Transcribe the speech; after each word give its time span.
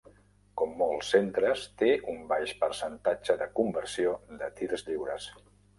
Com 0.61 0.71
molts 0.79 1.11
centres, 1.15 1.67
té 1.83 1.91
un 2.15 2.25
baix 2.33 2.55
percentatge 2.65 3.39
de 3.45 3.51
conversió 3.61 4.19
de 4.43 4.53
tirs 4.59 4.89
lliures. 4.91 5.35